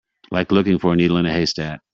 [0.31, 1.81] Like looking for a needle in a haystack.